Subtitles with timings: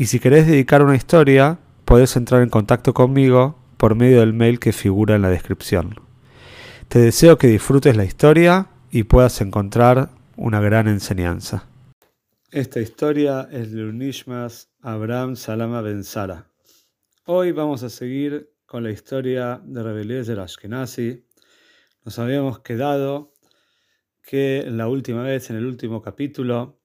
[0.00, 4.58] y si querés dedicar una historia, podés entrar en contacto conmigo por medio del mail
[4.58, 5.94] que figura en la descripción.
[6.88, 10.08] Te deseo que disfrutes la historia y puedas encontrar
[10.38, 11.68] una gran enseñanza.
[12.50, 16.50] Esta historia es de Unishmas Abraham Salama Ben Sara.
[17.26, 21.26] Hoy vamos a seguir con la historia de Rebelías Ashkenazi.
[22.06, 23.34] Nos habíamos quedado
[24.22, 26.79] que la última vez, en el último capítulo,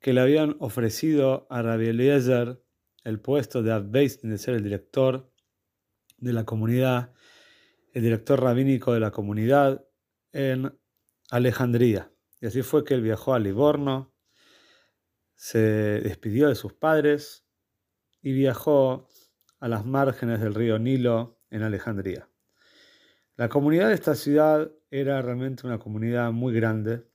[0.00, 2.62] que le habían ofrecido a Rabbi Eliezer
[3.04, 5.32] el puesto de Abbeis de ser el director
[6.18, 7.12] de la comunidad,
[7.92, 9.86] el director rabínico de la comunidad
[10.32, 10.78] en
[11.30, 12.12] Alejandría.
[12.40, 14.14] Y así fue que él viajó a Livorno,
[15.34, 17.46] se despidió de sus padres
[18.20, 19.08] y viajó
[19.60, 22.28] a las márgenes del río Nilo en Alejandría.
[23.36, 27.07] La comunidad de esta ciudad era realmente una comunidad muy grande.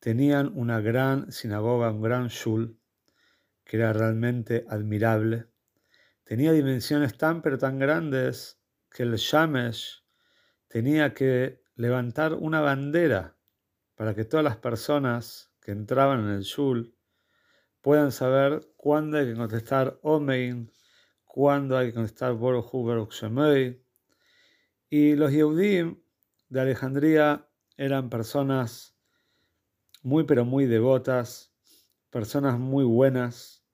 [0.00, 2.80] Tenían una gran sinagoga, un gran shul,
[3.64, 5.46] que era realmente admirable.
[6.24, 8.58] Tenía dimensiones tan pero tan grandes
[8.90, 10.02] que el Shamesh
[10.68, 13.36] tenía que levantar una bandera
[13.94, 16.96] para que todas las personas que entraban en el shul
[17.82, 20.72] puedan saber cuándo hay que contestar Omein,
[21.24, 23.84] cuándo hay que contestar Boruch Baruch Shemei.
[24.88, 26.00] Y los Yehudim
[26.48, 28.96] de Alejandría eran personas
[30.02, 31.52] muy pero muy devotas,
[32.10, 33.64] personas muy buenas,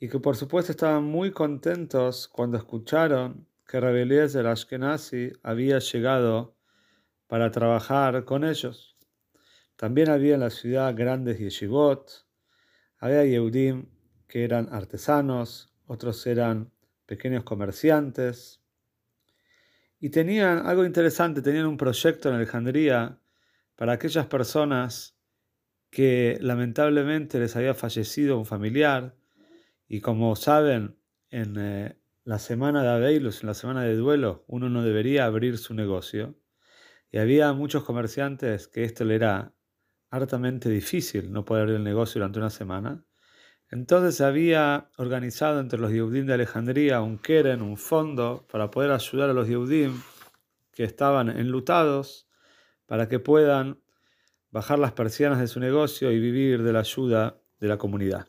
[0.00, 6.56] y que por supuesto estaban muy contentos cuando escucharon que Rabbi Eliezer Ashkenazi había llegado
[7.26, 8.96] para trabajar con ellos.
[9.76, 12.26] También había en la ciudad grandes yeshivot,
[12.98, 13.86] había Yehudim
[14.26, 16.72] que eran artesanos, otros eran
[17.06, 18.62] pequeños comerciantes.
[20.00, 23.20] Y tenían algo interesante, tenían un proyecto en Alejandría
[23.76, 25.17] para aquellas personas
[25.90, 29.16] que lamentablemente les había fallecido un familiar.
[29.88, 30.98] Y como saben,
[31.30, 35.58] en eh, la semana de Abeilus, en la semana de duelo, uno no debería abrir
[35.58, 36.38] su negocio.
[37.10, 39.54] Y había muchos comerciantes que esto le era
[40.10, 43.04] hartamente difícil no poder abrir el negocio durante una semana.
[43.70, 48.90] Entonces se había organizado entre los Yehudim de Alejandría un Keren, un fondo, para poder
[48.90, 50.00] ayudar a los Yehudim
[50.72, 52.28] que estaban enlutados,
[52.86, 53.80] para que puedan
[54.50, 58.28] bajar las persianas de su negocio y vivir de la ayuda de la comunidad.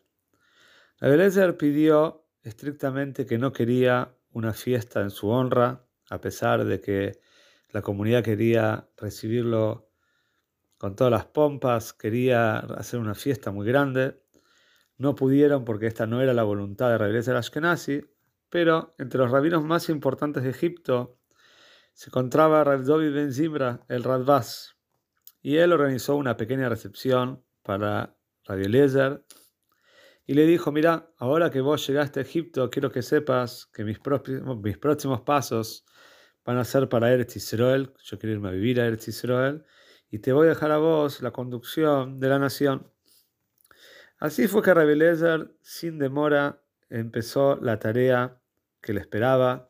[0.99, 7.19] Abelezer pidió estrictamente que no quería una fiesta en su honra, a pesar de que
[7.71, 9.89] la comunidad quería recibirlo
[10.77, 14.23] con todas las pompas, quería hacer una fiesta muy grande.
[14.97, 18.01] No pudieron porque esta no era la voluntad de Rabbi Ashkenazi,
[18.49, 21.19] pero entre los rabinos más importantes de Egipto
[21.93, 24.78] se encontraba Rabbi Ben Zimra, el Radbaz,
[25.41, 29.23] y él organizó una pequeña recepción para Rabbi Eliezer
[30.25, 33.99] y le dijo, mira, ahora que vos llegaste a Egipto, quiero que sepas que mis,
[33.99, 35.85] próximos, mis próximos pasos
[36.45, 39.65] van a ser para Eretz Israel, yo quiero irme a vivir a Eretz Israel,
[40.11, 42.91] y te voy a dejar a vos la conducción de la nación.
[44.19, 44.99] Así fue que Rabbi
[45.61, 48.41] sin demora, empezó la tarea
[48.81, 49.69] que le esperaba,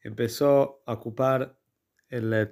[0.00, 1.58] empezó a ocupar
[2.08, 2.46] el, eh,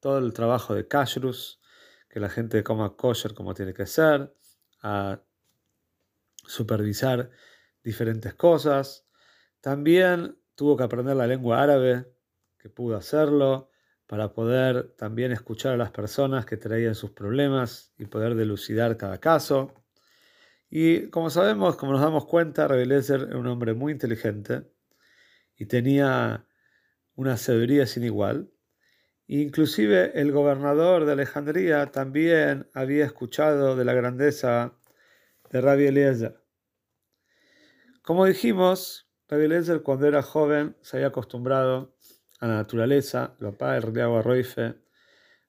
[0.00, 1.60] todo el trabajo de kashrus,
[2.08, 4.34] que la gente coma kosher como tiene que ser,
[4.82, 5.20] a
[6.44, 7.30] supervisar
[7.82, 9.06] diferentes cosas.
[9.60, 12.06] También tuvo que aprender la lengua árabe,
[12.58, 13.70] que pudo hacerlo,
[14.06, 19.18] para poder también escuchar a las personas que traían sus problemas y poder delucidar cada
[19.18, 19.74] caso.
[20.70, 24.64] Y como sabemos, como nos damos cuenta, Rebelezer era un hombre muy inteligente
[25.56, 26.46] y tenía
[27.14, 28.50] una sabiduría sin igual.
[29.30, 34.72] Inclusive el gobernador de Alejandría también había escuchado de la grandeza
[35.50, 36.42] de Rabbi Eliezer.
[38.00, 41.94] Como dijimos, Rabbi Eliezer cuando era joven se había acostumbrado
[42.40, 44.76] a la naturaleza, lo padre el Riago Arroife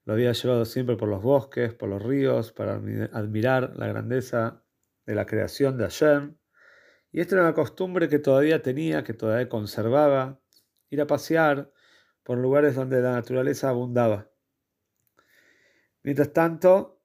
[0.04, 4.62] lo había llevado siempre por los bosques, por los ríos, para admirar la grandeza
[5.06, 6.36] de la creación de Hashem.
[7.14, 10.42] Y esta era una costumbre que todavía tenía, que todavía conservaba,
[10.90, 11.72] ir a pasear
[12.30, 14.30] por lugares donde la naturaleza abundaba.
[16.04, 17.02] Mientras tanto,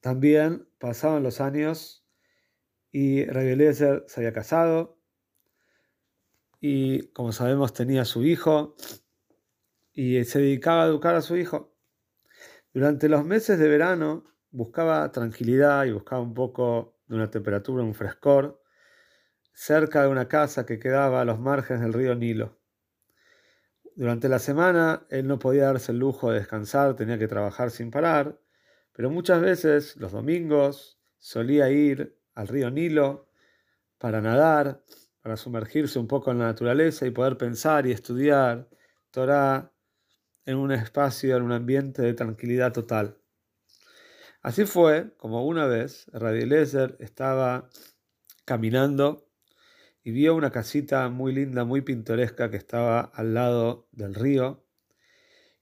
[0.00, 2.08] también pasaban los años
[2.90, 4.98] y Rabbi se había casado
[6.62, 8.74] y como sabemos tenía su hijo
[9.92, 11.76] y se dedicaba a educar a su hijo.
[12.72, 17.94] Durante los meses de verano buscaba tranquilidad y buscaba un poco de una temperatura, un
[17.94, 18.62] frescor,
[19.52, 22.57] cerca de una casa que quedaba a los márgenes del río Nilo.
[23.98, 27.90] Durante la semana él no podía darse el lujo de descansar, tenía que trabajar sin
[27.90, 28.38] parar,
[28.92, 33.28] pero muchas veces los domingos solía ir al río Nilo
[33.98, 34.84] para nadar,
[35.20, 38.68] para sumergirse un poco en la naturaleza y poder pensar y estudiar
[39.10, 39.72] Torah
[40.46, 43.18] en un espacio, en un ambiente de tranquilidad total.
[44.42, 47.68] Así fue como una vez Rabbi Eliezer estaba
[48.44, 49.27] caminando
[50.02, 54.64] y vio una casita muy linda, muy pintoresca que estaba al lado del río.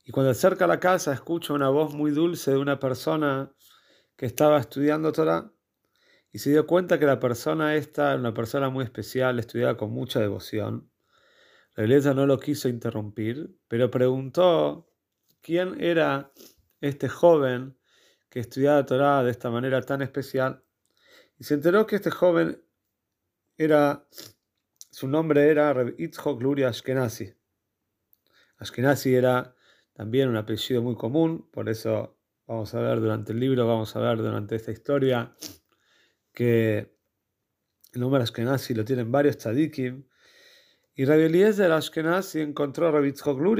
[0.04, 3.52] Y cuando acerca la casa escucha una voz muy dulce de una persona
[4.16, 5.52] que estaba estudiando Torah
[6.32, 9.90] y se dio cuenta que la persona esta era una persona muy especial, estudiaba con
[9.90, 10.90] mucha devoción.
[11.74, 14.90] La iglesia no lo quiso interrumpir, pero preguntó
[15.40, 16.32] quién era
[16.80, 17.78] este joven
[18.28, 20.62] que estudiaba Torah de esta manera tan especial.
[21.38, 22.62] Y se enteró que este joven
[23.56, 24.06] era,
[24.90, 27.32] su nombre era Reb Itzhok Luria Ashkenazi.
[28.58, 29.54] Ashkenazi era
[29.92, 34.00] también un apellido muy común, por eso vamos a ver durante el libro, vamos a
[34.00, 35.34] ver durante esta historia
[36.32, 36.94] que
[37.92, 40.06] el nombre Ashkenazi lo tienen varios tzadikim.
[40.94, 43.14] Y Rabbi Eliezer Ashkenazi encontró a Rabbi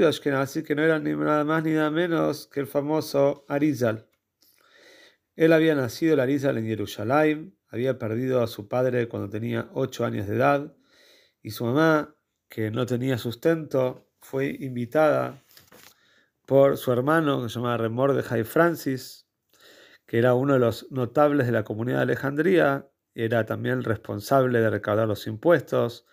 [0.05, 4.07] Ashkenazi, que no era ni nada más ni nada menos que el famoso Arizal.
[5.35, 10.05] Él había nacido el Arizal en Jerusalén, había perdido a su padre cuando tenía ocho
[10.05, 10.73] años de edad,
[11.41, 12.15] y su mamá,
[12.49, 15.43] que no tenía sustento, fue invitada
[16.45, 19.27] por su hermano, que se llamaba Remor de Jai Francis,
[20.05, 24.69] que era uno de los notables de la comunidad de Alejandría, era también responsable de
[24.69, 26.05] recaudar los impuestos,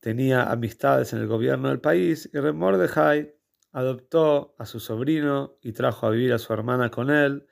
[0.00, 3.34] tenía amistades en el gobierno del país y Remordejai
[3.72, 7.46] adoptó a su sobrino y trajo a vivir a su hermana con él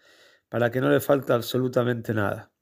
[0.48, 2.53] para que no le falte absolutamente nada.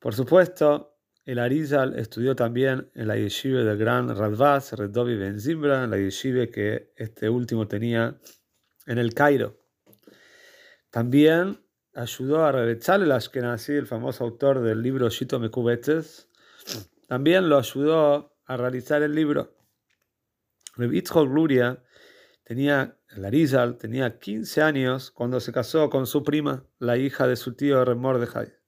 [0.00, 5.84] Por supuesto, el Arizal estudió también en la yeshiva del gran Radvaz, Redovi Ben Zimbra,
[5.84, 8.18] en la yeshiva que este último tenía
[8.86, 9.58] en el Cairo.
[10.88, 11.60] También
[11.94, 16.28] ayudó a Rebetzal el Ashkenazi, el famoso autor del libro Shito Mekubetes,
[17.06, 19.54] también lo ayudó a realizar el libro.
[20.76, 21.84] Rebitzhol Gluria
[22.42, 27.54] tenía, Larizal tenía 15 años cuando se casó con su prima, la hija de su
[27.54, 28.59] tío Remordejai.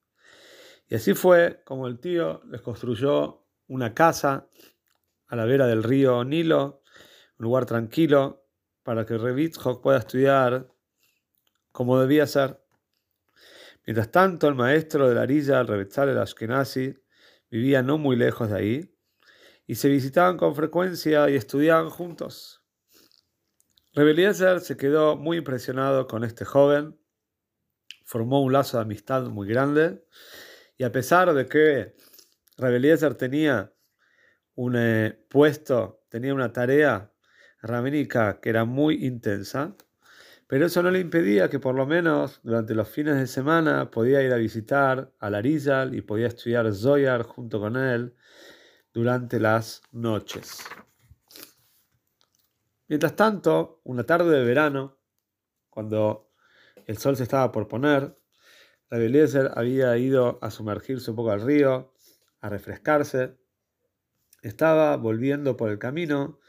[0.92, 4.46] Y así fue como el tío les construyó una casa
[5.26, 6.82] a la vera del río Nilo,
[7.38, 8.44] un lugar tranquilo
[8.82, 10.68] para que Rebitzhol pueda estudiar
[11.70, 12.62] como debía ser.
[13.86, 16.94] Mientras tanto, el maestro de la Arilla, el el Ashkenazi,
[17.48, 18.94] vivía no muy lejos de ahí,
[19.66, 22.62] y se visitaban con frecuencia y estudiaban juntos.
[23.94, 27.00] Rebeliezer se quedó muy impresionado con este joven,
[28.04, 30.04] formó un lazo de amistad muy grande,
[30.82, 31.94] y a pesar de que
[32.58, 33.72] Rebeliezer tenía
[34.56, 37.12] un eh, puesto, tenía una tarea
[37.60, 39.76] rabínica que era muy intensa,
[40.48, 44.24] pero eso no le impedía que por lo menos durante los fines de semana podía
[44.24, 48.16] ir a visitar a Larizal y podía estudiar Zoyar junto con él
[48.92, 50.64] durante las noches.
[52.88, 54.98] Mientras tanto, una tarde de verano,
[55.70, 56.32] cuando
[56.86, 58.18] el sol se estaba por poner,
[58.92, 59.10] Rabbi
[59.54, 61.94] había ido a sumergirse un poco al río,
[62.42, 63.38] a refrescarse.
[64.42, 66.40] Estaba volviendo por el camino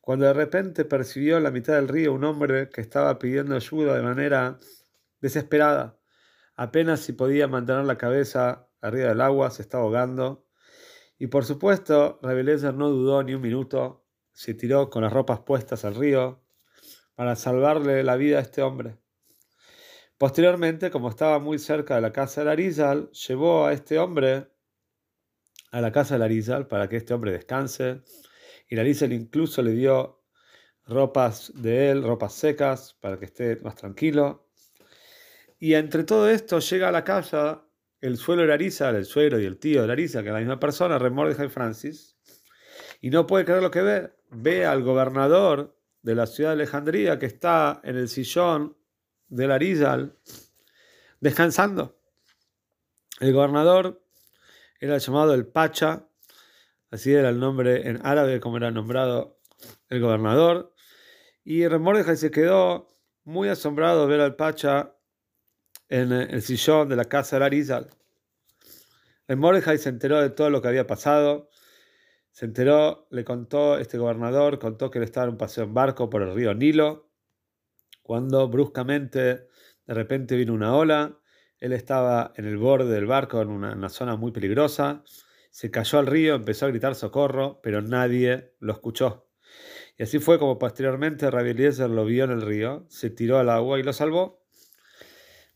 [0.00, 3.94] cuando de repente percibió en la mitad del río un hombre que estaba pidiendo ayuda
[3.94, 4.58] de manera
[5.20, 5.96] desesperada.
[6.56, 10.44] Apenas si podía mantener la cabeza arriba del agua, se estaba ahogando.
[11.18, 15.84] Y por supuesto, Rebelezer no dudó ni un minuto, se tiró con las ropas puestas
[15.84, 16.42] al río
[17.14, 18.98] para salvarle la vida a este hombre.
[20.18, 24.48] Posteriormente, como estaba muy cerca de la casa de Larizal, llevó a este hombre
[25.70, 28.02] a la casa de Larizal para que este hombre descanse
[28.68, 30.22] y la Lizel incluso le dio
[30.86, 34.48] ropas de él, ropas secas, para que esté más tranquilo.
[35.58, 37.68] Y entre todo esto llega a la casa
[38.00, 40.60] el suelo de Larisa, el suegro y el tío de Larisa, que es la misma
[40.60, 42.18] persona, Remordejai Francis,
[43.00, 44.12] y no puede creer lo que ve.
[44.30, 48.76] Ve al gobernador de la ciudad de Alejandría que está en el sillón
[49.28, 50.16] de Larizal
[51.20, 51.98] descansando.
[53.20, 54.02] El gobernador
[54.80, 56.06] era llamado el Pacha,
[56.90, 59.38] Así era el nombre en árabe como era nombrado
[59.88, 60.72] el gobernador.
[61.44, 62.88] Y Remordejai se quedó
[63.24, 64.94] muy asombrado de ver al Pacha
[65.88, 67.90] en el sillón de la casa de Arizal.
[69.28, 71.50] Remordejai se enteró de todo lo que había pasado.
[72.30, 76.08] Se enteró, le contó, este gobernador contó que él estaba en un paseo en barco
[76.08, 77.05] por el río Nilo,
[78.06, 79.48] cuando bruscamente,
[79.84, 81.18] de repente vino una ola,
[81.58, 85.02] él estaba en el borde del barco, en una, zona muy peligrosa,
[85.50, 89.28] se cayó al río, empezó a gritar socorro, pero nadie lo escuchó.
[89.98, 93.80] Y así fue como posteriormente Rabbi lo vio en el río, se tiró al agua
[93.80, 94.46] y lo salvó.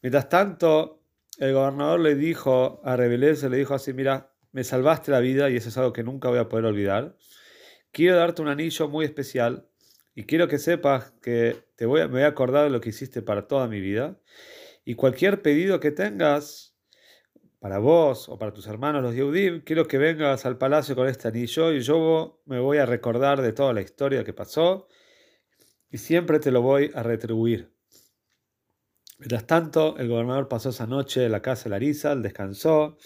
[0.02, 1.04] Mientras tanto,
[1.38, 5.56] el gobernador le dijo a Rabbi le dijo así, mira, me salvaste la vida y
[5.56, 7.16] eso es algo que nunca voy a poder olvidar.
[7.92, 9.69] Quiero darte un anillo muy especial
[10.14, 12.90] y quiero que sepas que te voy a, me voy a acordar de lo que
[12.90, 14.18] hiciste para toda mi vida.
[14.84, 16.74] Y cualquier pedido que tengas
[17.60, 21.28] para vos o para tus hermanos los Yehudim, quiero que vengas al palacio con este
[21.28, 24.88] anillo y yo me voy a recordar de toda la historia que pasó
[25.90, 27.70] y siempre te lo voy a retribuir.
[29.18, 32.96] Mientras tanto, el gobernador pasó esa noche en la casa de Larisa, descansó,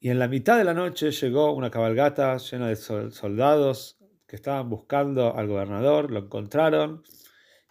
[0.00, 4.01] y en la mitad de la noche llegó una cabalgata llena de soldados
[4.36, 7.02] estaban buscando al gobernador, lo encontraron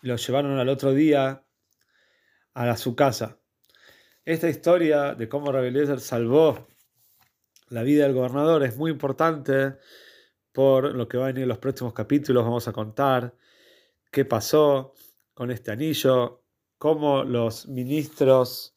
[0.02, 1.44] y lo llevaron al otro día
[2.54, 3.40] a su casa.
[4.26, 6.68] Esta historia de cómo Rabbi salvó
[7.72, 9.78] la vida del gobernador es muy importante
[10.52, 12.44] por lo que va a venir en los próximos capítulos.
[12.44, 13.34] Vamos a contar
[14.12, 14.94] qué pasó
[15.34, 16.44] con este anillo,
[16.78, 18.76] cómo los ministros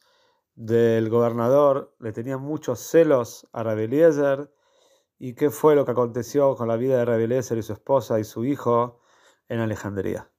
[0.55, 4.54] del gobernador le tenían muchos celos a Rabeliezer
[5.25, 8.25] y qué fue lo que aconteció con la vida de Rabeliezer y su esposa y
[8.25, 9.01] su hijo
[9.49, 10.31] en Alejandría.